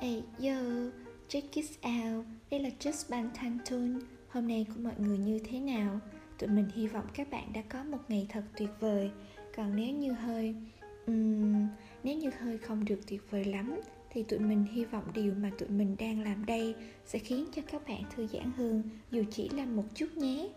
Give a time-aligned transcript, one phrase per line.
[0.00, 0.54] Hey yo,
[1.28, 5.60] check it out, đây là Just Ban Tantun Hôm nay của mọi người như thế
[5.60, 6.00] nào?
[6.38, 9.10] Tụi mình hy vọng các bạn đã có một ngày thật tuyệt vời.
[9.56, 10.54] Còn nếu như hơi...
[11.06, 11.68] Um,
[12.02, 13.80] nếu như hơi không được tuyệt vời lắm
[14.10, 16.74] Thì tụi mình hy vọng điều mà tụi mình đang làm đây
[17.06, 20.48] Sẽ khiến cho các bạn thư giãn hơn Dù chỉ là một chút nhé.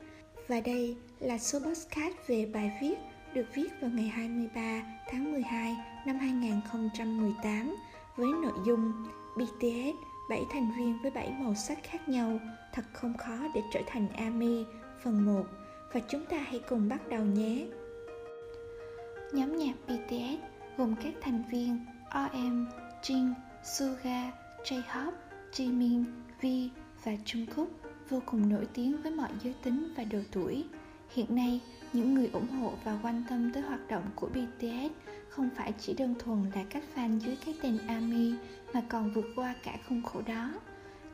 [0.48, 2.96] Và đây là số podcast về bài viết
[3.34, 4.82] được viết vào ngày 23
[5.12, 7.76] tháng 12 năm 2018
[8.16, 8.94] với nội dung
[9.36, 9.95] BTS
[10.29, 12.39] 7 thành viên với 7 màu sắc khác nhau
[12.73, 14.66] thật không khó để trở thành ARMY
[15.03, 15.44] phần 1
[15.94, 17.67] và chúng ta hãy cùng bắt đầu nhé.
[19.34, 20.44] Nhóm nhạc BTS
[20.77, 22.66] gồm các thành viên RM,
[23.02, 24.31] Jin, Suga,
[24.63, 25.12] J-Hope,
[25.52, 26.03] Jimin,
[26.41, 26.45] V
[27.03, 27.67] và Jungkook
[28.09, 30.66] vô cùng nổi tiếng với mọi giới tính và độ tuổi.
[31.09, 31.59] Hiện nay,
[31.94, 34.91] những người ủng hộ và quan tâm tới hoạt động của BTS
[35.31, 38.34] không phải chỉ đơn thuần là các fan dưới cái tên ARMY
[38.73, 40.49] mà còn vượt qua cả khung khổ đó.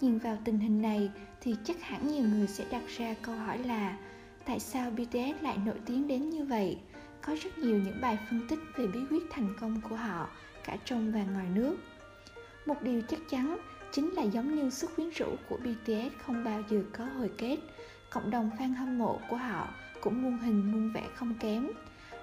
[0.02, 3.58] Nhìn vào tình hình này thì chắc hẳn nhiều người sẽ đặt ra câu hỏi
[3.58, 3.98] là,
[4.46, 6.78] tại sao BTS lại nổi tiếng đến như vậy?
[7.22, 10.30] Có rất nhiều những bài phân tích về bí quyết thành công của họ
[10.64, 11.78] cả trong và ngoài nước.
[12.66, 13.58] Một điều chắc chắn
[13.92, 17.58] chính là giống như sức quyến rũ của BTS không bao giờ có hồi kết.
[18.10, 19.68] Cộng đồng fan hâm mộ của họ
[20.02, 21.68] cũng muôn hình muôn vẻ không kém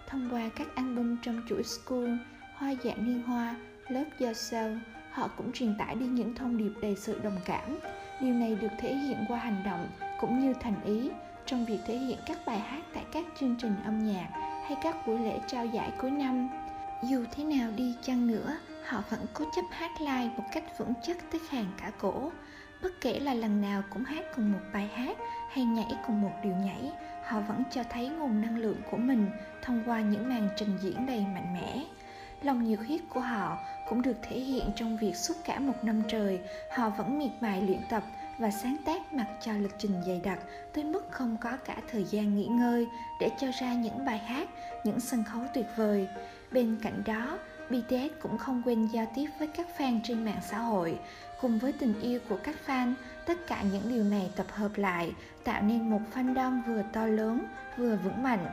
[0.07, 2.11] thông qua các album trong chuỗi School,
[2.55, 3.57] Hoa dạng liên hoa,
[3.89, 4.79] Love Yourself,
[5.11, 7.79] họ cũng truyền tải đi những thông điệp đầy sự đồng cảm.
[8.21, 9.89] Điều này được thể hiện qua hành động
[10.21, 11.11] cũng như thành ý
[11.47, 14.29] trong việc thể hiện các bài hát tại các chương trình âm nhạc
[14.67, 16.49] hay các buổi lễ trao giải cuối năm.
[17.03, 20.93] Dù thế nào đi chăng nữa, họ vẫn cố chấp hát live một cách vững
[21.03, 22.31] chắc tới hàng cả cổ.
[22.83, 25.17] Bất kể là lần nào cũng hát cùng một bài hát
[25.51, 26.93] hay nhảy cùng một điệu nhảy,
[27.25, 29.31] họ vẫn cho thấy nguồn năng lượng của mình
[29.63, 31.85] thông qua những màn trình diễn đầy mạnh mẽ.
[32.43, 33.59] Lòng nhiệt huyết của họ
[33.89, 37.63] cũng được thể hiện trong việc suốt cả một năm trời, họ vẫn miệt mài
[37.63, 38.03] luyện tập
[38.39, 40.39] và sáng tác mặc cho lịch trình dày đặc
[40.73, 42.87] tới mức không có cả thời gian nghỉ ngơi
[43.21, 44.49] để cho ra những bài hát,
[44.85, 46.09] những sân khấu tuyệt vời.
[46.53, 47.39] Bên cạnh đó
[47.71, 50.99] BTS cũng không quên giao tiếp với các fan trên mạng xã hội.
[51.41, 52.95] Cùng với tình yêu của các fan,
[53.27, 55.13] tất cả những điều này tập hợp lại,
[55.45, 58.47] tạo nên một fandom vừa to lớn, vừa vững mạnh.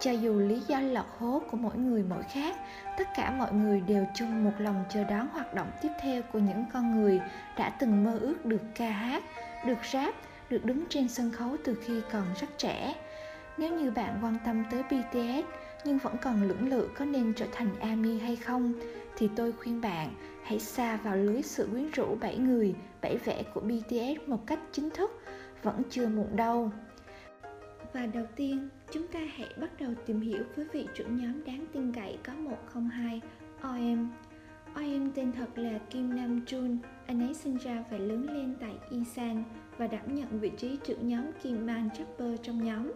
[0.00, 2.56] Cho dù lý do lọt hố của mỗi người mỗi khác,
[2.98, 6.38] tất cả mọi người đều chung một lòng chờ đón hoạt động tiếp theo của
[6.38, 7.20] những con người
[7.58, 9.24] đã từng mơ ước được ca hát,
[9.66, 10.14] được rap,
[10.50, 12.94] được đứng trên sân khấu từ khi còn rất trẻ.
[13.58, 17.46] Nếu như bạn quan tâm tới bts nhưng vẫn còn lưỡng lự có nên trở
[17.52, 18.72] thành ami hay không
[19.16, 20.14] thì tôi khuyên bạn
[20.44, 24.58] hãy xa vào lưới sự quyến rũ bảy người, bảy vẻ của BTS một cách
[24.72, 25.10] chính thức,
[25.62, 26.70] vẫn chưa muộn đâu.
[27.92, 31.66] Và đầu tiên, chúng ta hãy bắt đầu tìm hiểu với vị trưởng nhóm đáng
[31.72, 33.20] tin cậy có 102
[33.62, 34.10] OM.
[34.74, 38.74] OM tên thật là Kim Nam Jun, anh ấy sinh ra và lớn lên tại
[38.90, 39.44] Isan
[39.78, 42.92] và đảm nhận vị trí trưởng nhóm Kim Man Chopper trong nhóm.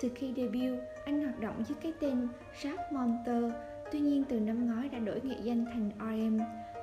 [0.00, 2.28] Từ khi debut, anh hoạt động dưới cái tên
[2.62, 3.44] Rap Monster,
[3.92, 6.38] tuy nhiên từ năm ngoái đã đổi nghệ danh thành RM.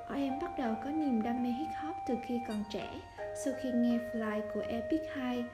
[0.08, 3.00] RM bắt đầu có niềm đam mê hip hop từ khi còn trẻ,
[3.44, 5.44] sau khi nghe Fly của Epic High.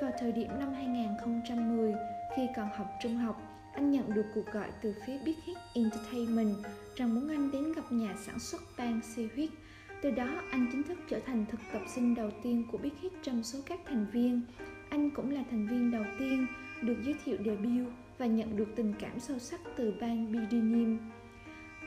[0.00, 1.94] Vào thời điểm năm 2010,
[2.36, 3.42] khi còn học trung học,
[3.74, 6.56] anh nhận được cuộc gọi từ phía Big Hit Entertainment
[6.96, 9.48] rằng muốn anh đến gặp nhà sản xuất bang Seahawk.
[10.02, 13.12] Từ đó, anh chính thức trở thành thực tập sinh đầu tiên của Big Hit
[13.22, 14.40] trong số các thành viên.
[14.90, 16.46] Anh cũng là thành viên đầu tiên
[16.82, 20.98] được giới thiệu debut và nhận được tình cảm sâu sắc từ ban BDNIM.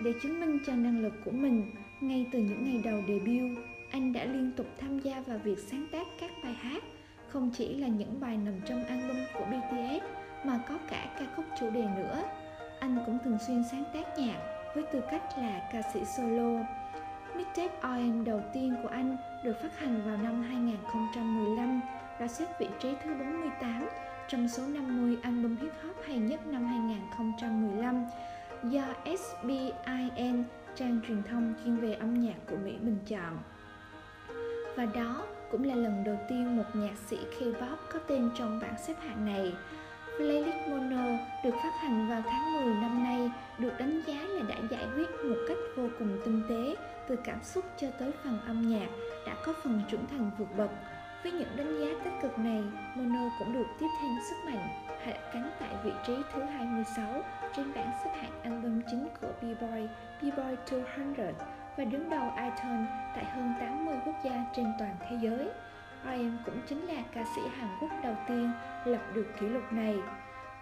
[0.04, 3.58] Để chứng minh cho năng lực của mình, ngay từ những ngày đầu debut,
[3.92, 6.84] anh đã liên tục tham gia vào việc sáng tác các bài hát,
[7.28, 10.04] không chỉ là những bài nằm trong album của BTS
[10.46, 12.24] mà có cả ca khúc chủ đề nữa.
[12.80, 14.40] Anh cũng thường xuyên sáng tác nhạc
[14.76, 16.60] với tư cách là ca sĩ solo.
[17.36, 21.82] Mixtape RM đầu tiên của anh được phát hành vào năm 2015
[22.20, 23.88] đã xếp vị trí thứ 48
[24.28, 28.06] trong số 50 album hip hop hay nhất năm 2015
[28.64, 30.44] do SBIN,
[30.76, 33.38] trang truyền thông chuyên về âm nhạc của Mỹ bình chọn.
[34.76, 38.76] Và đó cũng là lần đầu tiên một nhạc sĩ K-pop có tên trong bảng
[38.88, 39.54] xếp hạng này.
[40.18, 41.06] Playlist Mono
[41.44, 45.10] được phát hành vào tháng 10 năm nay được đánh giá là đã giải quyết
[45.24, 46.76] một cách vô cùng tinh tế
[47.08, 48.88] từ cảm xúc cho tới phần âm nhạc
[49.28, 50.70] đã có phần trưởng thành vượt bậc
[51.26, 52.64] với những đánh giá tích cực này,
[52.96, 54.68] Mono cũng được tiếp thêm sức mạnh,
[55.06, 57.22] hạ cánh tại vị trí thứ 26
[57.56, 59.92] trên bảng xếp hạng album chính của Billboard,
[60.22, 61.34] Billboard 200
[61.78, 65.50] và đứng đầu iTunes tại hơn 80 quốc gia trên toàn thế giới.
[66.04, 68.52] RM cũng chính là ca sĩ Hàn Quốc đầu tiên
[68.86, 69.96] lập được kỷ lục này.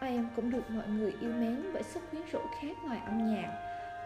[0.01, 3.49] RM cũng được mọi người yêu mến bởi sức quyến rũ khác ngoài âm nhạc.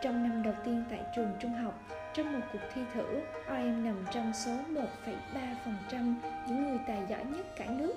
[0.02, 1.74] Trong năm đầu tiên tại trường trung học,
[2.18, 6.14] trong một cuộc thi thử, RM nằm trong số 1,3%
[6.48, 7.94] những người tài giỏi nhất cả nước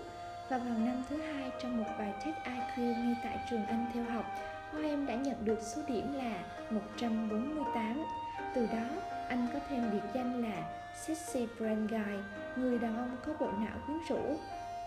[0.49, 4.05] và vào năm thứ hai trong một bài test IQ ngay tại trường Anh theo
[4.05, 4.25] học,
[4.73, 8.05] RM đã nhận được số điểm là 148.
[8.55, 8.89] Từ đó,
[9.29, 10.63] anh có thêm biệt danh là
[10.95, 12.17] Sexy Brand Guy,
[12.57, 14.37] người đàn ông có bộ não quyến rũ.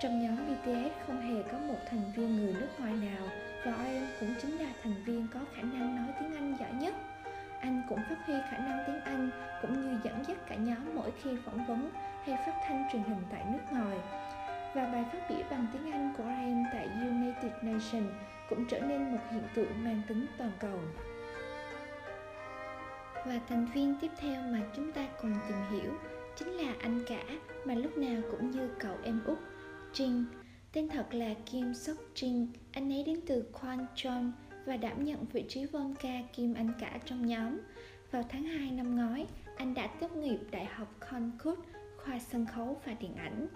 [0.01, 3.27] Trong nhóm BTS không hề có một thành viên người nước ngoài nào
[3.65, 6.93] và RM cũng chính là thành viên có khả năng nói tiếng Anh giỏi nhất.
[7.63, 9.29] Anh cũng phát huy khả năng tiếng Anh
[9.61, 11.89] cũng như dẫn dắt cả nhóm mỗi khi phỏng vấn
[12.25, 13.97] hay phát thanh truyền hình tại nước ngoài.
[14.75, 18.13] Và bài phát biểu bằng tiếng Anh của Ryan tại United Nations
[18.49, 20.79] cũng trở nên một hiện tượng mang tính toàn cầu.
[23.25, 25.91] Và thành viên tiếp theo mà chúng ta cùng tìm hiểu
[26.35, 27.23] chính là anh cả
[27.65, 29.37] mà lúc nào cũng như cậu em út
[29.93, 30.23] Jin.
[30.73, 33.85] Tên thật là Kim Sok Jin, anh ấy đến từ Kwan
[34.65, 37.59] và đảm nhận vị trí von ca kim anh cả trong nhóm.
[38.11, 39.25] Vào tháng 2 năm ngoái,
[39.57, 41.61] anh đã tốt nghiệp Đại học Concord,
[41.97, 43.47] khoa sân khấu và điện ảnh.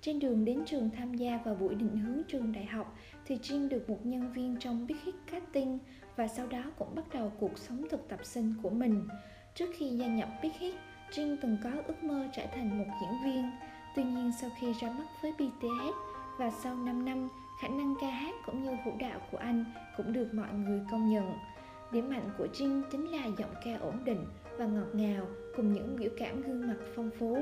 [0.00, 2.96] Trên đường đến trường tham gia vào buổi định hướng trường đại học
[3.26, 5.78] thì Jim được một nhân viên trong Big Hit Casting
[6.16, 9.08] và sau đó cũng bắt đầu cuộc sống thực tập sinh của mình.
[9.54, 10.74] Trước khi gia nhập Big Hit,
[11.10, 13.50] Jin từng có ước mơ trở thành một diễn viên.
[13.96, 17.28] Tuy nhiên sau khi ra mắt với BTS và sau 5 năm,
[17.60, 19.64] khả năng ca hát cũng như vũ đạo của anh
[19.96, 21.32] cũng được mọi người công nhận.
[21.92, 24.26] Điểm mạnh của Jin chính là giọng ca ổn định
[24.58, 27.38] và ngọt ngào cùng những biểu cảm gương mặt phong phú.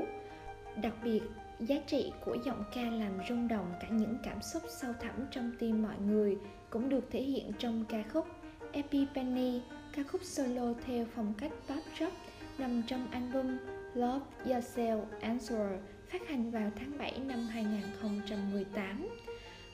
[0.81, 1.21] Đặc biệt,
[1.59, 5.51] giá trị của giọng ca làm rung động cả những cảm xúc sâu thẳm trong
[5.59, 6.37] tim mọi người
[6.69, 8.27] cũng được thể hiện trong ca khúc
[8.71, 9.61] Epiphany,
[9.95, 12.13] ca khúc solo theo phong cách pop rock
[12.57, 13.57] nằm trong album
[13.93, 15.79] Love Yourself Answer
[16.11, 19.07] phát hành vào tháng 7 năm 2018.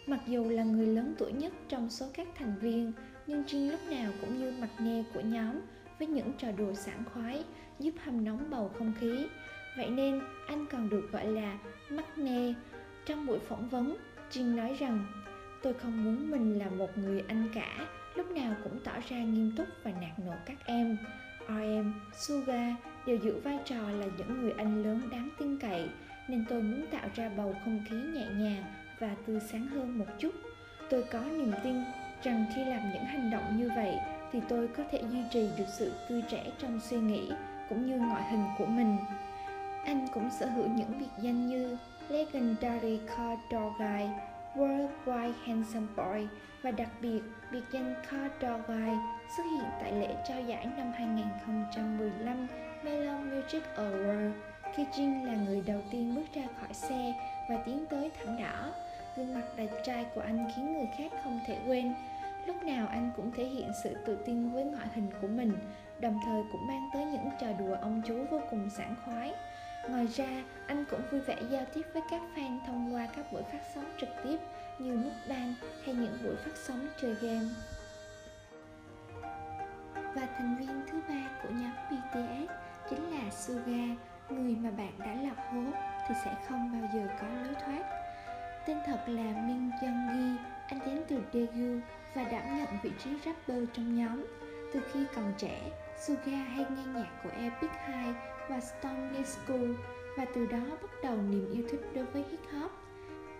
[0.08, 2.92] Mặc dù là người lớn tuổi nhất trong số các thành viên,
[3.28, 5.62] nhưng Jin lúc nào cũng như mặt nghe của nhóm
[6.00, 7.44] với những trò đùa sảng khoái
[7.80, 9.28] giúp hâm nóng bầu không khí.
[9.78, 11.60] Vậy nên anh còn được gọi là
[11.90, 12.54] mắt nghe
[13.06, 13.98] Trong buổi phỏng vấn,
[14.32, 15.06] Jin nói rằng
[15.66, 19.52] Tôi không muốn mình là một người anh cả, lúc nào cũng tỏ ra nghiêm
[19.58, 20.98] túc và nạt nộ các em.
[21.48, 25.90] RM, Suga đều giữ vai trò là những người anh lớn đáng tin cậy,
[26.28, 28.64] nên tôi muốn tạo ra bầu không khí nhẹ nhàng
[29.00, 30.32] và tươi sáng hơn một chút.
[30.90, 31.84] Tôi có niềm tin
[32.24, 33.96] rằng khi làm những hành động như vậy
[34.32, 37.32] thì tôi có thể duy trì được sự tươi trẻ trong suy nghĩ
[37.70, 38.98] cũng như ngoại hình của mình.
[39.86, 41.78] Anh cũng sở hữu những biệt danh như
[42.10, 44.06] Legendary Car dog Guy,
[44.56, 46.28] Worldwide Handsome Boy
[46.62, 47.22] và đặc biệt
[47.52, 48.92] biệt danh Car dog Guy
[49.38, 52.48] xuất hiện tại lễ trao giải năm 2015
[52.84, 54.32] Melon Music Award
[54.76, 57.14] khi Jin là người đầu tiên bước ra khỏi xe
[57.50, 58.72] và tiến tới thảm đỏ.
[59.18, 61.94] Gương mặt đẹp trai của anh khiến người khác không thể quên.
[62.46, 65.54] Lúc nào anh cũng thể hiện sự tự tin với ngoại hình của mình,
[66.00, 69.34] đồng thời cũng mang tới những trò đùa ông chú vô cùng sảng khoái.
[69.90, 73.44] Ngoài ra, anh cũng vui vẻ giao tiếp với các fan thông qua các buổi
[73.44, 74.38] phát sóng trực tiếp
[74.80, 75.54] như mukbang
[75.86, 77.50] hay những buổi phát sóng chơi game.
[79.94, 82.52] Và thành viên thứ ba của nhóm BTS
[82.90, 83.96] chính là Suga,
[84.30, 85.64] người mà bạn đã lạc hố
[86.08, 87.84] thì sẽ không bao giờ có lối thoát.
[88.68, 91.80] Tên thật là Min Jong Gi, anh đến từ Daegu
[92.16, 94.26] và đảm nhận vị trí rapper trong nhóm.
[94.74, 98.16] Từ khi còn trẻ, Suga hay nghe nhạc của Epic High
[98.50, 99.72] và Stormy School
[100.18, 102.72] và từ đó bắt đầu niềm yêu thích đối với hip hop.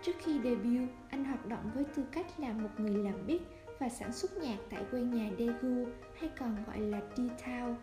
[0.02, 3.40] Trước khi debut, anh hoạt động với tư cách là một người làm beat
[3.78, 5.86] và sản xuất nhạc tại quê nhà Daegu
[6.20, 7.74] hay còn gọi là D-Town.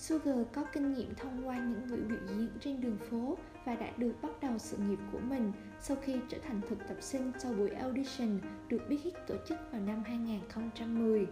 [0.00, 3.90] Sugar có kinh nghiệm thông qua những buổi biểu diễn trên đường phố và đã
[3.96, 7.52] được bắt đầu sự nghiệp của mình sau khi trở thành thực tập sinh sau
[7.52, 8.38] buổi audition
[8.68, 11.26] được Big Hit tổ chức vào năm 2010.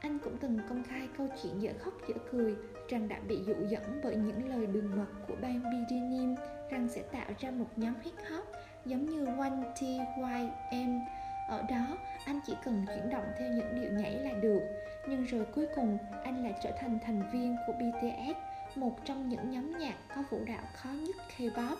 [0.00, 2.56] Anh cũng từng công khai câu chuyện dở khóc dở cười
[2.88, 6.34] rằng đã bị dụ dẫn bởi những lời đường mật của bang BDNM
[6.70, 8.44] rằng sẽ tạo ra một nhóm hip hop
[8.84, 11.00] giống như One TYM.
[11.48, 14.60] Ở đó, anh chỉ cần chuyển động theo những điệu nhảy là được.
[15.08, 18.36] Nhưng rồi cuối cùng, anh lại trở thành thành viên của BTS,
[18.76, 21.76] một trong những nhóm nhạc có vũ đạo khó nhất K-pop.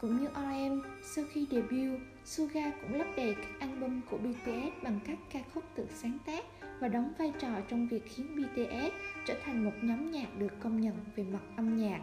[0.00, 0.80] Cũng như RM,
[1.14, 5.64] sau khi debut, Suga cũng lấp đầy các album của BTS bằng các ca khúc
[5.74, 6.44] tự sáng tác
[6.80, 8.92] và đóng vai trò trong việc khiến BTS
[9.26, 12.00] trở thành một nhóm nhạc được công nhận về mặt âm nhạc.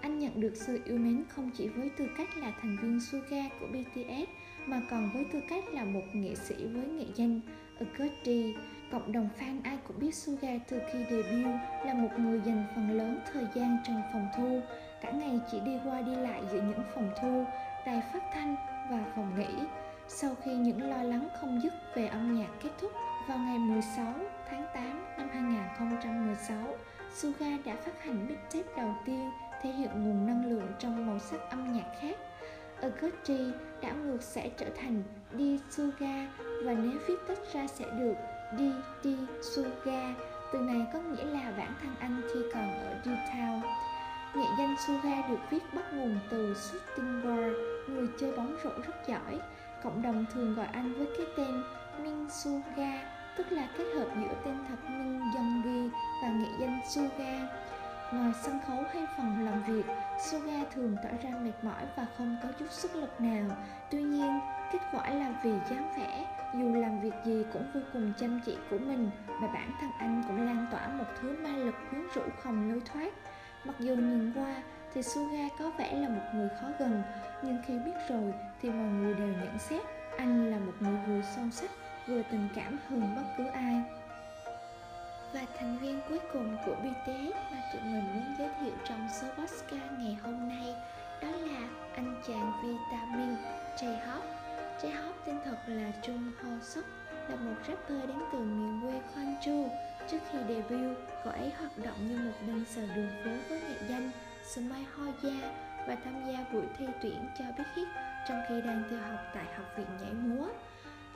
[0.00, 3.48] Anh nhận được sự yêu mến không chỉ với tư cách là thành viên Suga
[3.60, 4.28] của BTS
[4.66, 7.40] mà còn với tư cách là một nghệ sĩ với nghệ danh
[7.78, 8.54] Agusti.
[8.92, 11.54] Cộng đồng fan ai cũng biết Suga từ khi debut
[11.86, 14.60] là một người dành phần lớn thời gian trong phòng thu,
[15.00, 17.44] cả ngày chỉ đi qua đi lại giữa những phòng thu,
[17.86, 18.56] đài phát thanh
[18.90, 19.66] và phòng nghỉ.
[20.08, 22.92] Sau khi những lo lắng không dứt về âm nhạc kết thúc,
[23.28, 24.14] vào ngày 16
[24.50, 26.76] tháng 8 năm 2016,
[27.14, 29.30] Suga đã phát hành mixtape đầu tiên
[29.62, 32.16] thể hiện nguồn năng lượng trong màu sắc âm nhạc khác.
[32.80, 33.52] Aguchi
[33.82, 35.02] đảo ngược sẽ trở thành
[35.38, 36.28] Di Suga
[36.64, 38.14] và nếu viết tách ra sẽ được
[38.56, 40.14] Di Di Suga.
[40.52, 43.60] Từ này có nghĩa là bản thân anh khi còn ở D-Town.
[44.34, 47.56] Nghệ danh Suga được viết bắt nguồn từ shooting guard,
[47.88, 49.40] người chơi bóng rổ rất giỏi.
[49.82, 51.62] Cộng đồng thường gọi anh với cái tên
[52.02, 52.92] Min Suga,
[53.36, 57.48] tức là kết hợp giữa tên thật Min Youngi và nghệ danh Suga.
[58.12, 59.86] Ngoài sân khấu hay phòng làm việc,
[60.30, 63.56] Suga thường tỏ ra mệt mỏi và không có chút sức lực nào.
[63.90, 64.40] Tuy nhiên,
[64.72, 68.56] kết quả là vì dáng vẻ, dù làm việc gì cũng vô cùng chăm chỉ
[68.70, 69.10] của mình
[69.40, 72.80] và bản thân anh cũng lan tỏa một thứ ma lực quyến rũ không lối
[72.92, 73.12] thoát.
[73.64, 74.62] Mặc dù nhìn qua
[74.94, 77.02] thì Suga có vẻ là một người khó gần,
[77.42, 79.82] nhưng khi biết rồi thì mọi người đều nhận xét
[80.18, 81.70] anh là một người vừa sâu sắc,
[82.08, 83.82] vừa tình cảm hơn bất cứ ai.
[85.32, 89.26] Và thành viên cuối cùng của BTS mà tụi mình muốn giới thiệu trong số
[89.28, 90.74] podcast ngày hôm nay
[91.22, 93.36] đó là anh chàng Vitamin
[93.76, 94.37] J-Hope.
[94.82, 96.84] J-Hope tên thật là Trung Ho Suk,
[97.28, 99.68] là một rapper đến từ miền quê Gwangju.
[100.10, 104.10] Trước khi debut, cậu ấy hoạt động như một dancer đường phố với nghệ danh
[104.54, 105.50] Smile Hoya
[105.86, 107.88] và tham gia buổi thi tuyển cho Big Hit
[108.28, 110.48] trong khi đang theo học tại Học viện Nhảy Múa.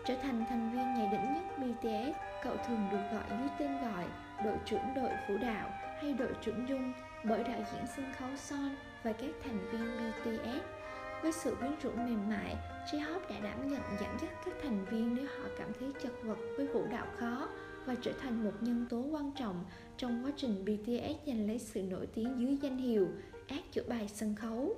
[0.07, 4.05] Trở thành thành viên nhảy đỉnh nhất BTS, cậu thường được gọi dưới tên gọi
[4.45, 6.93] đội trưởng đội vũ đạo hay đội trưởng dung
[7.25, 10.82] bởi đạo diễn sân khấu Son và các thành viên BTS.
[11.23, 15.15] Với sự quyến rũ mềm mại, J-Hope đã đảm nhận dẫn dắt các thành viên
[15.15, 17.49] nếu họ cảm thấy chật vật với vũ đạo khó
[17.87, 19.65] và trở thành một nhân tố quan trọng
[19.97, 23.09] trong quá trình BTS giành lấy sự nổi tiếng dưới danh hiệu
[23.49, 24.77] ác chữa bài sân khấu.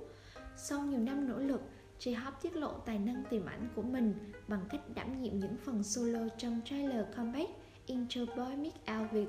[0.56, 1.60] Sau nhiều năm nỗ lực,
[2.00, 4.14] J-Hope tiết lộ tài năng tiềm ảnh của mình
[4.48, 7.50] bằng cách đảm nhiệm những phần solo trong trailer comeback
[7.86, 9.28] Intro Boy Meet Out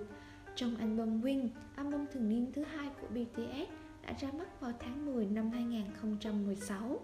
[0.56, 5.06] trong album Wing, album thường niên thứ hai của BTS đã ra mắt vào tháng
[5.06, 7.00] 10 năm 2016.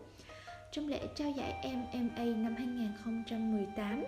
[0.71, 4.03] Trong lễ trao giải MMA năm 2018,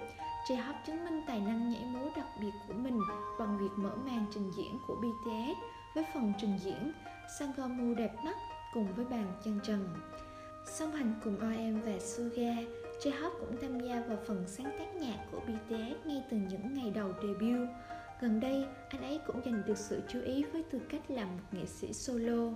[0.48, 3.00] J-Hope chứng minh tài năng nhảy múa đặc biệt của mình
[3.40, 5.58] bằng việc mở màn trình diễn của BTS
[5.96, 6.92] với phần trình diễn
[7.40, 8.38] Sangomu đẹp mắt
[8.74, 9.90] cùng với bàn chân trần.
[10.66, 12.56] Song hành cùng RM và Suga,
[13.02, 16.92] J-Hope cũng tham gia vào phần sáng tác nhạc của BTS ngay từ những ngày
[16.96, 17.70] đầu debut.
[18.22, 21.42] Gần đây, anh ấy cũng giành được sự chú ý với tư cách là một
[21.52, 22.50] nghệ sĩ solo.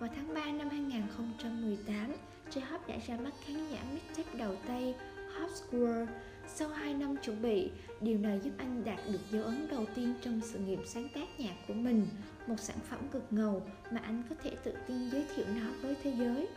[0.00, 2.12] Vào tháng 3 năm 2018,
[2.50, 4.94] J-Hope đã ra mắt khán giả mixtape đầu tay
[5.34, 6.06] Hot World.
[6.46, 10.14] Sau 2 năm chuẩn bị, điều này giúp anh đạt được dấu ấn đầu tiên
[10.22, 12.06] trong sự nghiệp sáng tác nhạc của mình,
[12.46, 15.96] một sản phẩm cực ngầu mà anh có thể tự tin giới thiệu nó với
[16.02, 16.48] thế giới.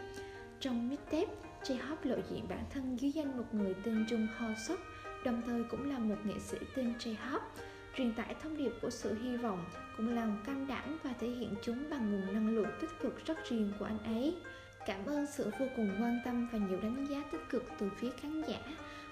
[0.60, 4.80] Trong mixtape, J-Hope lộ diện bản thân dưới danh một người tên Trung Ho Suk,
[5.26, 7.40] đồng thời cũng là một nghệ sĩ tên J-Hope,
[7.98, 9.66] truyền tải thông điệp của sự hy vọng,
[9.98, 13.50] cùng lòng cam đảm và thể hiện chúng bằng nguồn năng lượng tích cực rất
[13.50, 14.36] riêng của anh ấy.
[14.86, 18.10] Cảm ơn sự vô cùng quan tâm và nhiều đánh giá tích cực từ phía
[18.22, 18.60] khán giả.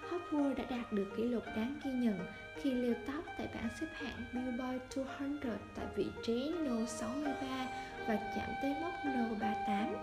[0.09, 2.19] Hot World đã đạt được kỷ lục đáng ghi nhận
[2.61, 7.67] khi leo top tại bảng xếp hạng Billboard 200 tại vị trí No 63
[8.07, 9.95] và chạm tới mốc No 38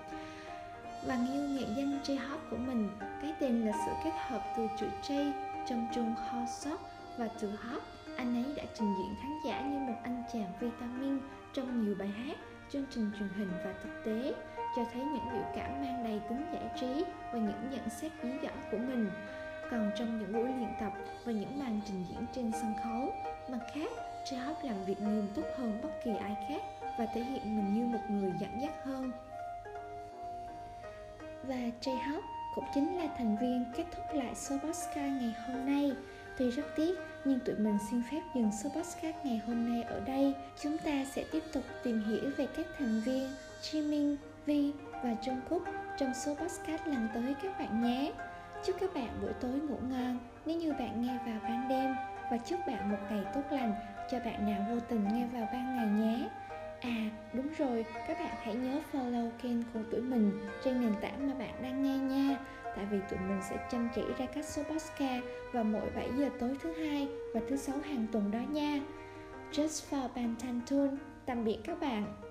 [1.06, 2.88] và yêu nghệ danh J-Hop của mình.
[3.00, 5.32] Cái tên là sự kết hợp từ chữ J
[5.68, 6.80] trong chung hot shop
[7.18, 7.97] và từ Hop.
[8.18, 11.18] Anh ấy đã trình diễn khán giả như một anh chàng vitamin
[11.54, 12.36] trong nhiều bài hát,
[12.72, 14.34] chương trình truyền hình và thực tế,
[14.76, 18.28] cho thấy những biểu cảm mang đầy tính giải trí và những nhận xét dí
[18.42, 19.10] dỏm của mình.
[19.70, 20.92] Còn trong những buổi luyện tập
[21.24, 23.12] và những màn trình diễn trên sân khấu,
[23.48, 23.90] mặt khác,
[24.24, 26.62] J-Hop làm việc nghiêm túc hơn bất kỳ ai khác
[26.98, 29.12] và thể hiện mình như một người dẫn dắt hơn
[31.42, 32.20] và J-Hope
[32.54, 35.92] cũng chính là thành viên kết thúc lại số podcast ngày hôm nay.
[36.38, 40.00] Tuy rất tiếc, nhưng tụi mình xin phép dừng số podcast ngày hôm nay ở
[40.00, 40.34] đây.
[40.62, 43.30] Chúng ta sẽ tiếp tục tìm hiểu về các thành viên
[43.62, 44.72] Jimin, Vi
[45.02, 45.60] và Jungkook
[45.98, 48.12] trong số podcast lần tới các bạn nhé.
[48.64, 51.94] Chúc các bạn buổi tối ngủ ngon nếu như bạn nghe vào ban đêm
[52.30, 53.74] và chúc bạn một ngày tốt lành
[54.10, 56.28] cho bạn nào vô tình nghe vào ban ngày nhé.
[56.80, 60.32] À đúng rồi, các bạn hãy nhớ follow kênh của tụi mình
[60.64, 62.36] trên nền tảng mà bạn đang nghe nha
[62.78, 66.28] Tại vì tụi mình sẽ chăm chỉ ra các số podcast vào mỗi 7 giờ
[66.40, 68.80] tối thứ hai và thứ sáu hàng tuần đó nha.
[69.52, 72.27] Just for Bantan Tune Tạm biệt các bạn.